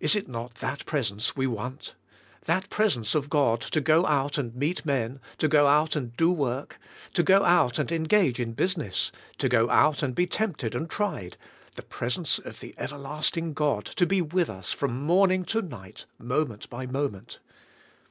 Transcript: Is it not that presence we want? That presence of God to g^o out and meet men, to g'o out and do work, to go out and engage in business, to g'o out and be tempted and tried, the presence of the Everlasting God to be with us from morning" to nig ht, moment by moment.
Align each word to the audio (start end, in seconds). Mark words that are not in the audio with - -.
Is 0.00 0.16
it 0.16 0.28
not 0.28 0.54
that 0.60 0.86
presence 0.86 1.36
we 1.36 1.46
want? 1.46 1.94
That 2.46 2.70
presence 2.70 3.14
of 3.14 3.28
God 3.28 3.60
to 3.60 3.82
g^o 3.82 4.08
out 4.08 4.38
and 4.38 4.54
meet 4.56 4.86
men, 4.86 5.20
to 5.36 5.46
g'o 5.46 5.66
out 5.66 5.94
and 5.94 6.16
do 6.16 6.30
work, 6.32 6.78
to 7.12 7.22
go 7.22 7.44
out 7.44 7.78
and 7.78 7.92
engage 7.92 8.40
in 8.40 8.54
business, 8.54 9.12
to 9.36 9.50
g'o 9.50 9.68
out 9.68 10.02
and 10.02 10.14
be 10.14 10.26
tempted 10.26 10.74
and 10.74 10.88
tried, 10.88 11.36
the 11.74 11.82
presence 11.82 12.38
of 12.38 12.60
the 12.60 12.74
Everlasting 12.78 13.52
God 13.52 13.84
to 13.84 14.06
be 14.06 14.22
with 14.22 14.48
us 14.48 14.72
from 14.72 15.02
morning" 15.04 15.44
to 15.44 15.60
nig 15.60 15.96
ht, 15.96 16.04
moment 16.18 16.70
by 16.70 16.86
moment. 16.86 17.38